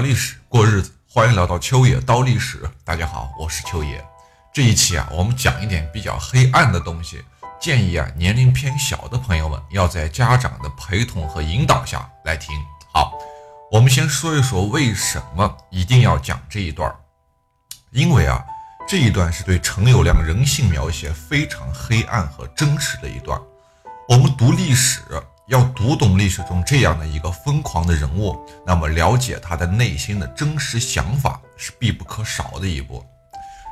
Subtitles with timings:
[0.00, 2.58] 聊历史，过日子，欢迎来到秋野刀历史。
[2.84, 4.02] 大家好，我是秋野。
[4.50, 7.22] 这一期啊，我们讲一点比较黑暗的东西，
[7.60, 12.56] 建议啊年龄偏小的朋友们要在家长的陪同和引导下来听。
[12.94, 13.12] 好，
[13.70, 16.90] 我们先说一说为什么一定要讲这一段，
[17.90, 18.42] 因为啊，
[18.88, 23.38] 这一段是对陈友谅人性描写非常黑暗和真实的一段。
[24.08, 25.02] 我们读历史。
[25.50, 33.04] 要读懂历史中这样的一个疯狂的人物，那么了解他的内心的真实想法是必不可少的一步。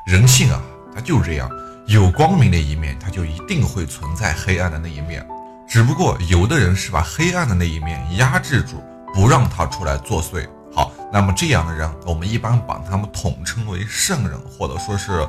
[0.04, 0.60] 人性啊，
[0.92, 1.48] 它就是这样，
[1.86, 5.24] 有光明的一面，它就一定会存在黑暗的那一面。
[5.68, 8.82] 只不过有的人是把黑暗的那一面压制住，
[9.14, 10.48] 不让他出来作祟。
[10.74, 15.24] 好，那么这样的人，我们一般把他们统称为圣人，或者说是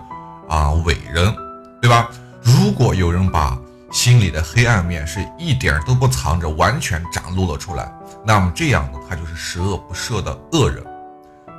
[0.50, 1.32] 啊伟人，
[1.80, 2.10] 对吧？
[2.42, 3.56] 如果有人把
[3.92, 7.92] 心里的黑暗面是一点都不藏着，完全展露了出来。
[8.26, 10.84] 那么这样呢，他就是十恶不赦的恶人。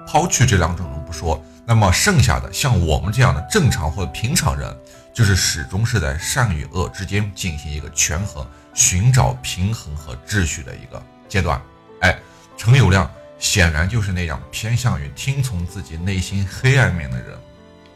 [0.06, 4.76] 抛去这两种人不说，那么剩下的像我们这样的正常或者平常人，
[5.12, 11.60] 就是始终是在善与恶之间进行一个权衡、寻找平衡和秩序的一个阶段。
[12.00, 12.18] 哎，
[12.56, 13.06] 陈友谅
[13.38, 17.38] 显然就是那样偏向于听从自己内心黑暗面的人。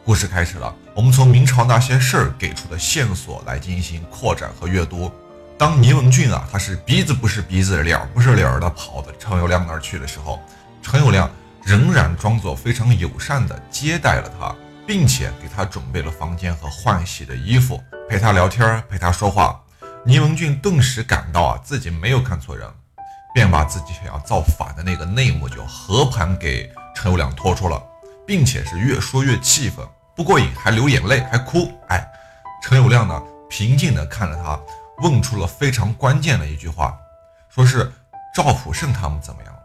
[0.05, 5.11] 故事开始了，我们从明朝那些事儿给出的线索来进行扩展和阅读。
[5.57, 10.39] 当倪文俊啊，他是鼻子不是鼻子，脸不是脸的跑到陈友谅那儿去的时候，
[10.83, 11.27] 陈友谅
[11.63, 14.55] 仍然装作非常友善的接待了他，
[14.87, 19.59] 并且给他准备了房间和换洗的衣服，陪他聊天，陪他说话。
[20.05, 22.69] 倪文俊顿时感到啊，自己没有看错人，
[23.35, 27.83] 便把自己想要造反的那个内幕就和盘给陈友谅托出了。
[28.27, 29.87] 并且是越说越气愤，
[30.17, 31.71] 不过瘾，还流眼泪，还哭。
[31.89, 32.07] 哎，
[32.63, 34.59] 陈友谅呢，平静地看着他，
[35.03, 36.97] 问出了非常关键的一句话，
[37.51, 37.93] 说是
[38.35, 39.61] 赵普胜他们怎么样了？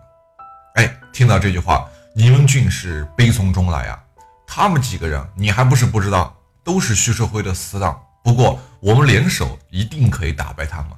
[0.75, 4.03] 哎，听到这句话，倪文俊是悲从中来呀。
[4.46, 8.02] 他们几个人，你还不是不知道，都是徐寿辉的死党。
[8.24, 10.92] 不过我们联手一定可以打败他们。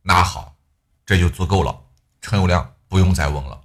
[0.00, 0.54] 那好，
[1.04, 1.76] 这就足够了。
[2.22, 3.60] 陈友谅不用再问了。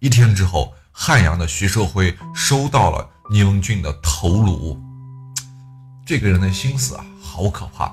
[0.00, 0.74] 一天之后。
[0.96, 4.80] 汉阳的徐寿辉收到了倪文俊的头颅，
[6.06, 7.92] 这个人的心思啊，好可怕！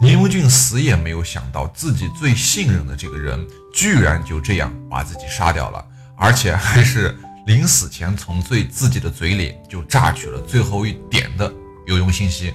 [0.00, 5.86] 倪文俊死也没有想到，自己最信任的这个人，居然就这样把自己杀掉了，
[6.16, 7.14] 而且还是
[7.46, 11.52] 临死前从最自己的嘴里就榨取了最后一点的
[11.86, 12.54] 有用信息。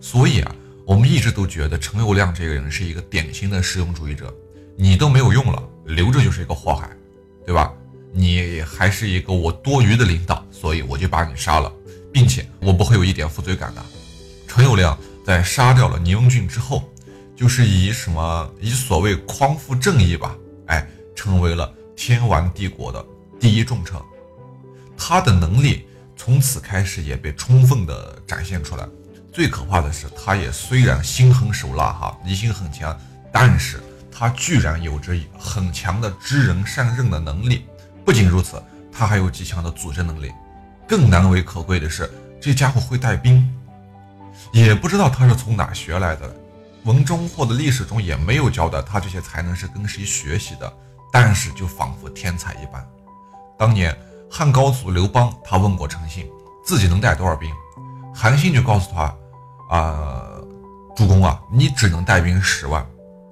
[0.00, 0.54] 所以啊，
[0.86, 4.34] 我们一直都觉得陈友谅这个人是一个典型的实用主义者，
[4.78, 6.88] 你都没有用了，留着就是一个祸害，
[7.44, 7.70] 对吧？
[8.12, 11.72] 你还是一个我多余的领导，所以我就把你杀了，
[12.12, 13.82] 并且我不会有一点负罪感的。
[14.46, 16.90] 陈友谅在杀掉了倪文俊之后，
[17.36, 20.36] 就是以什么以所谓匡扶正义吧，
[20.66, 23.04] 哎，成为了天完帝国的
[23.38, 24.00] 第一重臣。
[24.96, 25.86] 他的能力
[26.16, 28.88] 从此开始也被充分的展现出来。
[29.30, 32.98] 最可怕的是，他也虽然心狠手辣哈，疑心很强，
[33.32, 33.80] 但是
[34.10, 37.64] 他居然有着很强的知人善任的能力。
[38.08, 38.58] 不仅如此，
[38.90, 40.32] 他还有极强的组织能力。
[40.88, 42.10] 更难为可贵的是，
[42.40, 43.46] 这家伙会带兵，
[44.50, 46.34] 也不知道他是从哪学来的。
[46.84, 50.72] 文中或者历史中也没有交代他这些才能是跟谁学习的。
[51.12, 52.82] 但是就仿佛天才一般。
[53.58, 53.94] 当年
[54.30, 56.26] 汉高祖刘邦，他问过陈信
[56.64, 57.50] 自己能带多少兵，
[58.14, 59.14] 韩信就告诉他
[59.68, 60.24] ：“啊，
[60.96, 62.86] 主公啊，你只能带兵十万。”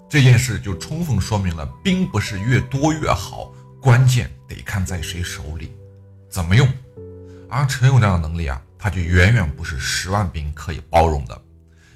[0.07, 3.51] 这件事就充分说明了兵不是越多越好。
[3.81, 5.73] 关键得看在谁手里，
[6.29, 6.69] 怎么用。
[7.49, 11.41] 而陈友谅的能力啊，他就远远不是十万兵可以包容的。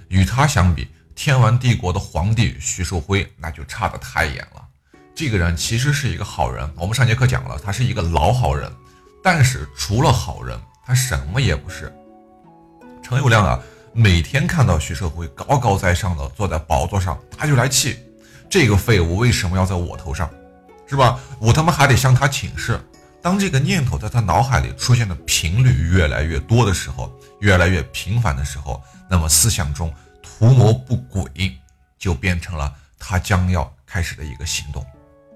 [0.09, 4.65] 与他相比，天完帝国的皇帝徐寿辉那就差得太远了。
[5.15, 8.71] 这个人其实是一个好人，我们上节课讲了，他是一个老好人。
[9.23, 11.93] 但是除了好人，他什么也不是。
[13.03, 13.61] 陈友谅啊，
[13.93, 17.99] 每天看到徐寿辉高高在上的坐在宝座上，他就来气：
[18.49, 20.31] 这个废物为什么要在我头上？
[20.91, 21.21] 是吧？
[21.39, 22.81] 我他妈还得向他请示。
[23.23, 31.57] 当这个念头在他脑海里出现的频率越来越多的时候，越来越频繁的时候，那么思想中图谋不轨
[31.97, 34.85] 就变成了他将要开始的一个行动。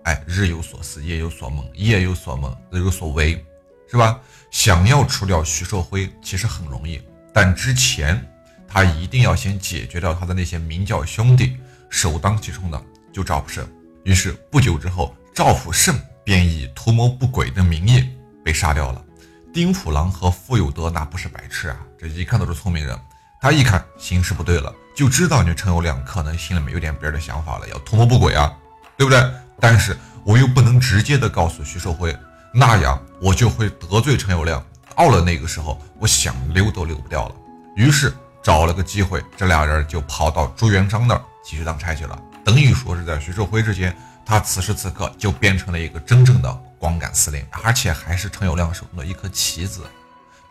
[0.03, 3.45] 哎，日有所思，夜有所梦，夜有所梦，日有所为，
[3.89, 4.19] 是吧？
[4.51, 7.01] 想要除掉徐寿辉其实很容易，
[7.33, 8.21] 但之前
[8.67, 11.57] 他一定要先解决掉他的那些明教兄弟，
[11.89, 13.65] 首当其冲的就赵普胜。
[14.03, 15.15] 于是不久之后。
[15.35, 18.09] 赵普胜便以图谋不轨的名义
[18.45, 19.05] 被杀掉了。
[19.53, 22.97] 丁普郎和傅有德那不是白痴啊，这一看都是聪明人。
[23.41, 28.53] 他一看形势不对了，就知道你陈友谅可能心里面有点别的想法了，要图谋不轨啊，
[28.97, 29.29] 对不对？
[29.59, 32.17] 但是我又不能直接的告诉徐寿辉，
[32.53, 34.63] 那样我就会得罪陈友谅。
[34.97, 37.35] 到了那个时候，我想溜都溜不掉了。
[37.75, 42.17] 于是找了个机会，这俩人就跑到朱元璋那儿继续当差去了。
[42.45, 43.95] 等于说是在徐寿辉之间，
[44.25, 49.83] 他此时此刻就变成了一个真正的光杆司令，而且还是陈友谅手中的一颗棋子。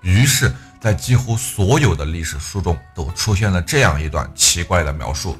[0.01, 5.37] 于是，在几乎所有的历史书中都出现了这样一段奇怪的描述：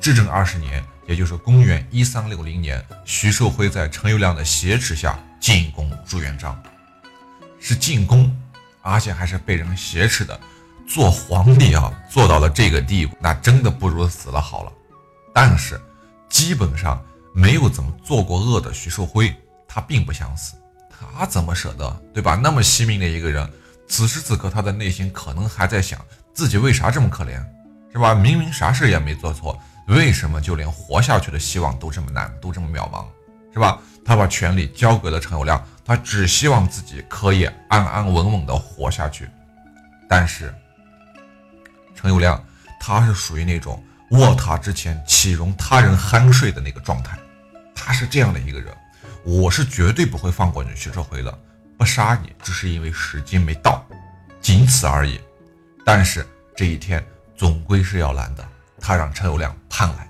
[0.00, 6.60] 至正二十年，也就是公元一三六零年，徐寿辉在陈友谅的挟持下进攻朱元璋。
[7.60, 8.36] 是进攻，
[8.82, 10.38] 而且还是被人挟持的。
[10.88, 14.72] 做皇帝啊，做到了这个地步，那真的不如死了好了。
[15.32, 15.80] 但是，
[16.28, 17.00] 基本上
[17.36, 19.30] 没有怎么做过恶的徐寿辉，
[19.68, 20.54] 他并不想死，
[20.88, 22.34] 他怎么舍得，对吧？
[22.34, 23.46] 那么惜命的一个人，
[23.86, 26.00] 此时此刻他的内心可能还在想，
[26.32, 27.44] 自己为啥这么可怜，
[27.92, 28.14] 是吧？
[28.14, 33.04] 明明啥事也没做错，为什么就连活下去的希望都这么难，都这么渺茫，
[33.52, 33.78] 是吧？
[34.02, 35.60] 他把权力交给了陈友谅。
[35.84, 39.28] 他只希望自己可以安安稳稳地活下去，
[40.08, 40.52] 但是
[41.94, 42.40] 陈友谅
[42.80, 43.80] 他是属于那种
[44.10, 47.16] 卧榻之前岂容他人酣睡的那个状态，
[47.86, 48.76] 他是这样的一个人，
[49.22, 51.38] 我是绝对不会放过你徐寿辉的，
[51.78, 53.86] 不杀你只是因为时机没到，
[54.40, 55.20] 仅此而已。
[55.84, 57.00] 但是这一天
[57.36, 58.44] 总归是要来的，
[58.80, 60.08] 他让陈友谅盼来。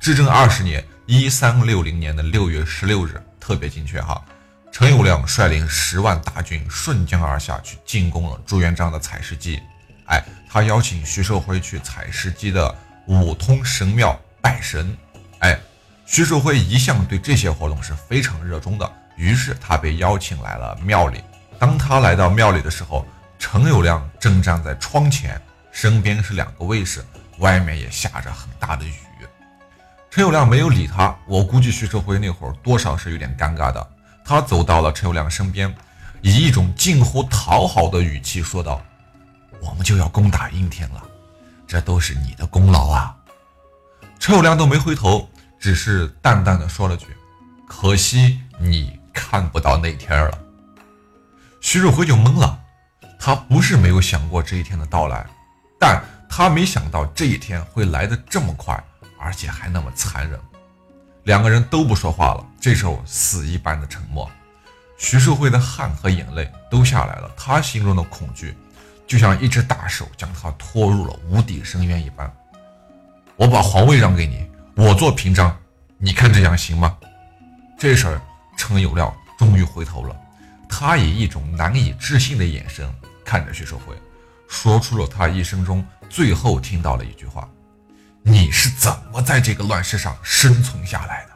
[0.00, 4.20] 至正二十年（一三六零年的六月十六日），特别精确哈。
[4.72, 9.60] 陈友谅率领十万大军顺江而下去进攻了朱元璋的采石矶。
[10.06, 12.74] 哎，他邀请徐寿辉去采石矶的
[13.06, 14.96] 五通神庙拜神。
[15.38, 15.56] 哎，
[16.10, 21.22] 徐寿辉一向对这些活动是非常热衷的，于是他被邀请来了庙里。
[21.58, 23.06] 当他来到庙里的时候，
[23.38, 25.38] 陈友谅正站在窗前，
[25.70, 27.04] 身边是两个卫士，
[27.40, 28.94] 外面也下着很大的雨。
[30.10, 33.86] 陈友谅没有理他，我估计徐寿辉那会儿多少是有点尴尬的。
[34.24, 35.72] 他走到了陈友谅身边，
[36.22, 38.80] 以一种近乎讨好的语气说道
[39.60, 41.02] ：“我们就要攻打应天了，
[41.66, 43.14] 这都是你的功劳啊！”
[44.18, 45.28] 陈友谅都没回头，
[45.58, 47.06] 只是淡淡的说了句
[47.66, 50.38] ：“可惜你看不到那天了。”
[51.60, 52.60] 徐寿辉就懵了，
[53.18, 55.26] 他不是没有想过这一天的到来，
[55.78, 58.82] 但他没想到这一天会来的这么快，
[59.18, 60.38] 而且还那么残忍。
[61.24, 64.30] 两个人都不说话了，这时候死一般的沉默。
[64.96, 68.56] 徐寿辉的汗和眼泪都下来了，他心中的恐惧
[69.06, 72.32] 就像一只大手将他拖入了无底深渊一般。
[73.36, 74.47] 我把皇位让给你，
[74.78, 75.58] 我做屏障，
[75.98, 76.96] 你看这样行吗？
[77.76, 78.22] 这事儿，
[78.56, 80.16] 陈友亮终于回头了，
[80.68, 82.88] 他以一种难以置信的眼神
[83.24, 83.92] 看着徐寿辉，
[84.48, 87.48] 说出了他一生中最后听到的一句话。
[88.22, 91.32] 你是怎么在这个乱世上生存下来的？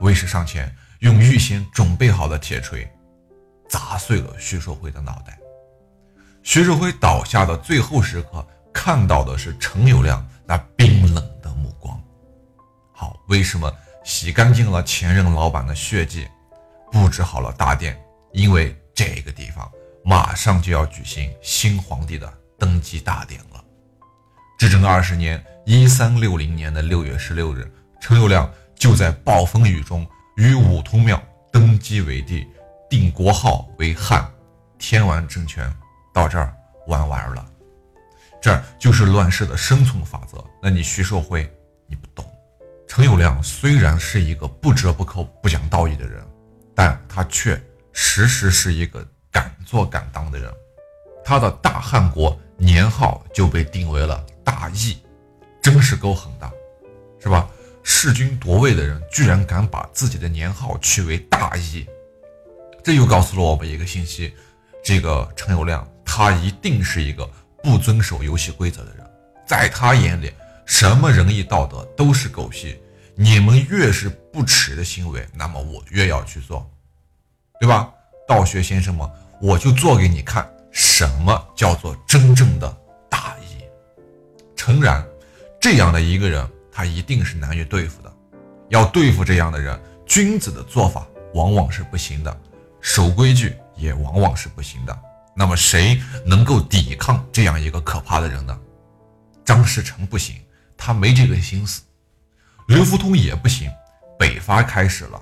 [0.00, 2.86] 卫士上前用预先准备好的铁锤
[3.66, 5.38] 砸碎了徐寿辉的脑袋。
[6.42, 11.26] 徐寿辉倒下的最后时刻，看到的是程友亮那冰冷。
[13.06, 13.72] 好，为什么
[14.02, 16.26] 洗干净了前任老板的血迹，
[16.90, 17.96] 布置好了大殿？
[18.32, 19.70] 因为这个地方
[20.04, 23.62] 马上就要举行新皇帝的登基大典了。
[24.58, 25.40] 至正二十年。
[25.68, 27.68] 一三六零年的六月十六日，
[28.00, 31.20] 陈友谅就在暴风雨中于五通庙
[31.52, 32.46] 登基为帝，
[32.88, 34.28] 定国号为汉，
[34.78, 35.72] 天完政权
[36.12, 36.52] 到这儿
[36.86, 37.44] 完完了。
[38.40, 40.44] 这就是乱世的生存法则。
[40.60, 41.48] 那你徐寿辉，
[41.88, 42.24] 你不懂。
[42.88, 46.24] 陈友谅虽然是一个不折不扣、不讲道义的人，
[46.74, 47.60] 但他却
[47.92, 50.52] 时时是一个敢做敢当的人。
[51.24, 54.96] 他的大汉国年号就被定为了大义。
[55.60, 56.48] 真是够狠的，
[57.20, 57.48] 是吧？
[57.82, 61.84] 弑君夺位的人居然敢把自己的年号取为大义，
[62.84, 64.32] 这又告诉了我们一个信息：
[64.84, 67.28] 这个陈友谅他一定是一个
[67.64, 69.04] 不遵守游戏规则的人，
[69.44, 70.32] 在他眼里，
[70.66, 72.78] 什么仁义道德都是狗屁。
[73.14, 76.70] 你们越是不耻的行为，那么我越要去做，
[77.58, 77.90] 对吧？
[78.28, 79.08] 道学先生们，
[79.40, 82.76] 我就做给你看，什么叫做真正的
[83.08, 83.64] 大义。
[84.54, 85.02] 诚然。
[85.58, 88.12] 这样的一个人，他一定是难于对付的。
[88.68, 91.04] 要对付这样的人，君子的做法
[91.34, 92.40] 往往是不行的，
[92.80, 94.96] 守规矩也往往是不行的。
[95.34, 98.56] 那么，谁能够抵抗这样一个可怕的人呢？
[99.44, 100.36] 张士诚不行，
[100.76, 101.82] 他没这个心思；
[102.68, 103.70] 刘福通也不行，
[104.18, 105.20] 北伐开始了；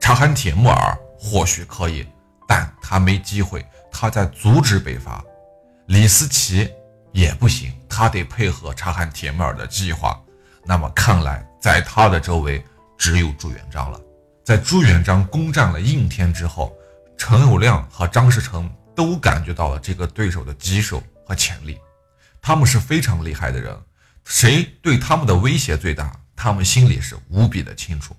[0.00, 2.06] 察罕铁木儿或许可以，
[2.46, 5.22] 但他没机会，他在阻止北伐；
[5.86, 6.70] 李思齐。
[7.12, 10.20] 也不行，他得配合察罕铁木儿的计划。
[10.66, 12.62] 那么看来，在他的周围
[12.98, 13.98] 只有朱元璋了。
[14.44, 16.76] 在朱元璋攻占了应天之后，
[17.16, 21.80] 陈友谅和张士诚都感觉到了这个对手的棘手和潜力。
[22.42, 23.74] 他们是非常厉害的人，
[24.26, 28.14] 谁对他们的威胁最大，他们心里是无比的清楚。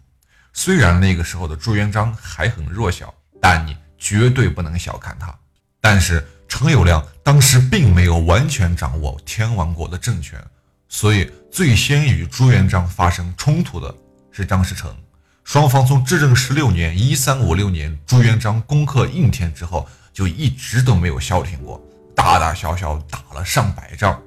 [0.54, 5.38] 虽然那个时候的朱元璋还很弱小，但你绝对不能小看他。
[5.82, 10.42] 但是陈友谅当时并没有完全掌握天王国的政权，
[10.88, 13.94] 所以最先与朱元璋发生冲突的
[14.32, 14.96] 是张士诚。
[15.44, 21.82] 双方从至正十六年（一三五六年）朱元璋攻克应天之后，就一直都没有消停过，
[22.16, 24.22] 大大小小打了上百仗。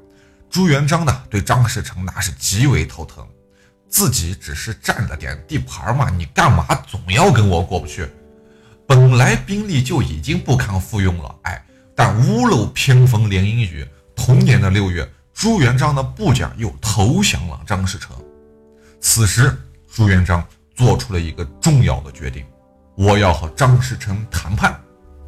[0.50, 3.26] 朱元璋呢，对张士诚那是极为头疼，
[3.88, 8.08] 自己只是占了点地盘嘛，你干嘛总要跟我过不去？
[8.86, 11.64] 本来兵力就已经不堪负用了，哎，
[11.94, 18.16] 但屋漏偏逢连阴雨，同年的六月，朱元璋的部将又投降了张士诚。
[19.00, 19.56] 此时，
[19.94, 20.44] 朱元璋。
[20.76, 22.42] 做出了一个重要的决定，
[22.96, 24.80] 我要和张士诚谈判，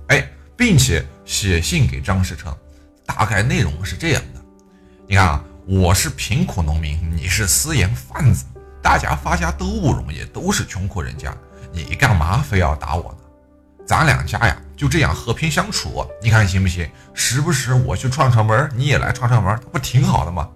[0.09, 0.27] 哎，
[0.57, 2.57] 并且写信给张士诚，
[3.05, 4.23] 大概内容是这样：
[5.09, 8.45] 你看啊，我是贫苦农民，你是私盐贩子，
[8.81, 11.37] 大家发家都不容易，都是穷苦人家，
[11.73, 13.19] 你干嘛非要打我呢？
[13.85, 16.89] 咱两家呀就这样和平相处，你看行不行？
[17.15, 20.49] 时不时我去串串门，你也来串串门，不挺好的吗？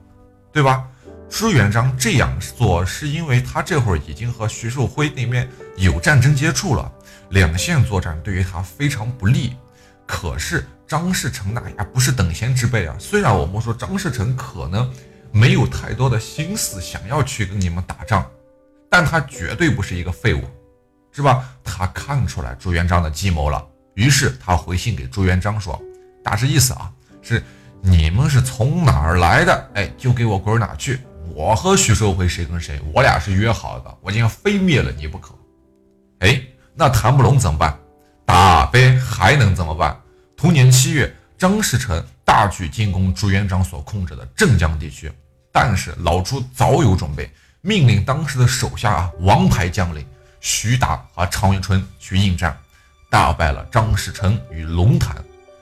[0.53, 0.85] 对吧？
[1.29, 6.91] 朱元璋这样做，是因为他这会儿已经和徐寿辉那边有战争接触了，
[7.31, 9.57] 两线作战对于他非常不利。
[10.07, 14.91] 可是张士诚那呀不是等闲之辈啊，虽然我们说张士诚可能
[15.33, 18.25] 没有太多的心思想要去跟你们打仗，
[18.89, 20.43] 但他绝对不是一个废物，
[21.13, 21.45] 是吧？
[21.65, 23.65] 他看出来朱元璋的计谋了，
[23.95, 25.81] 于是他回信给朱元璋说，
[26.23, 26.91] 大致意思啊
[27.21, 27.43] 是
[27.81, 31.01] 你们是从哪儿来的，哎，就给我滚哪去。
[31.35, 32.81] 我和徐寿辉谁跟谁？
[32.95, 35.35] 我俩是约好的，我今天非灭了你不可。
[36.21, 36.41] 哎，
[36.75, 37.77] 那谈不拢怎么办？
[38.25, 40.01] 打呗，还能怎么办？
[40.37, 45.11] 同年七月，张士诚大举进攻朱元璋所控制的镇江地区，
[45.51, 47.31] 但是老朱早有准备，
[47.63, 50.07] 命令当时的手下啊王牌将领
[50.39, 52.55] 徐达和常遇春去应战，
[53.11, 55.17] 大败了张士诚与龙潭，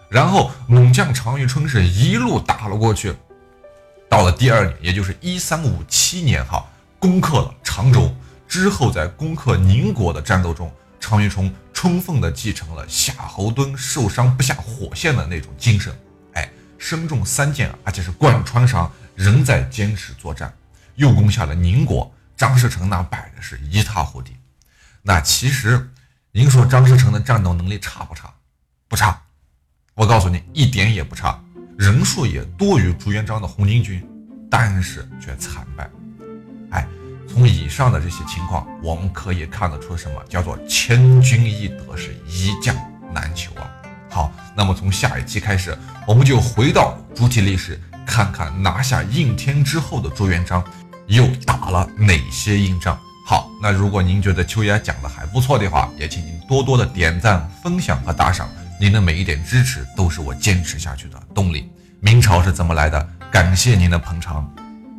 [0.09, 3.15] 然后猛将常遇春是一路打了过去。
[4.11, 8.13] 到了第二年，也就是一三五七年，哈，攻克了常州
[8.49, 11.53] 之后，在攻克宁国的战斗中，常遇春
[11.85, 15.95] 充分的继承了夏侯惇受伤不下火线的那种精神，
[16.33, 16.49] 哎，
[16.79, 20.51] 身中三箭，而且是贯穿伤，仍在坚持作战，
[20.95, 22.11] 又攻下了宁国。
[22.39, 24.33] 张士诚那摆的是一塌糊涂。
[25.03, 25.91] 那其实，
[26.33, 28.33] 您说张士诚的战斗能力差不差？
[28.89, 29.21] 不差，
[29.93, 31.39] 我告诉你，一点也不差。
[31.77, 34.03] 人数也多于朱元璋的红巾军，
[34.51, 35.91] 但是却惨败。
[37.35, 42.77] 从以上的这些情况，我们可以看得出什么叫做千军易得，是一将
[43.13, 43.69] 难求啊。
[44.09, 45.77] 好，那么从下一期开始，
[46.07, 50.63] 我们就回到主体历史，看看拿下应天之后的朱元璋
[51.09, 52.97] 又打了哪些硬仗。
[53.27, 58.49] 好，那如果您觉得秋野讲的还不错的话，也请您多多的点赞、分享和打赏。
[58.81, 61.69] 您的每一点支持都是我坚持下去的动力。
[61.99, 63.09] 明朝是怎么来的？
[63.29, 64.49] 感谢您的捧场，